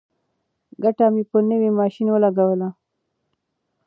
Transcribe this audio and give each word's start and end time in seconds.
ګټه 0.83 1.05
مې 1.13 1.23
په 1.31 1.37
نوي 1.49 1.69
ماشین 1.79 2.07
ولګوله. 2.11 2.69